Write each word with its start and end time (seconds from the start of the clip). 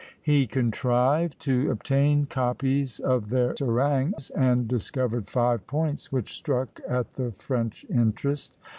He 0.23 0.47
contrived 0.47 1.39
to 1.41 1.69
obtain 1.69 2.25
copies 2.25 2.99
of 2.99 3.29
their 3.29 3.53
harangues, 3.59 4.31
and 4.31 4.67
discovered 4.67 5.27
five 5.27 5.67
points 5.67 6.11
which 6.11 6.33
struck 6.33 6.81
at 6.89 7.13
the 7.13 7.31
French 7.33 7.85
interest. 7.87 8.57